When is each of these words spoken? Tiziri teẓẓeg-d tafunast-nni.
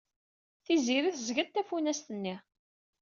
Tiziri 0.65 1.11
teẓẓeg-d 1.15 1.49
tafunast-nni. 1.53 2.35